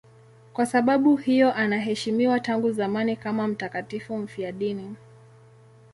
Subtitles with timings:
[0.53, 4.95] Kwa sababu hiyo anaheshimiwa tangu zamani kama mtakatifu mfiadini.